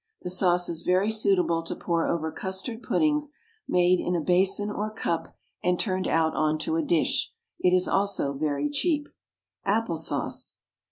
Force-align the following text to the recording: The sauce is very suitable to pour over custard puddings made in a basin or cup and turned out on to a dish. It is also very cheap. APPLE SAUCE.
The 0.23 0.31
sauce 0.31 0.67
is 0.67 0.81
very 0.81 1.11
suitable 1.11 1.61
to 1.61 1.75
pour 1.75 2.07
over 2.07 2.31
custard 2.31 2.81
puddings 2.81 3.31
made 3.67 3.99
in 3.99 4.15
a 4.15 4.19
basin 4.19 4.71
or 4.71 4.89
cup 4.91 5.27
and 5.63 5.79
turned 5.79 6.07
out 6.07 6.33
on 6.33 6.57
to 6.65 6.75
a 6.75 6.81
dish. 6.83 7.31
It 7.59 7.71
is 7.71 7.87
also 7.87 8.33
very 8.33 8.67
cheap. 8.67 9.09
APPLE 9.63 9.97
SAUCE. 9.97 10.57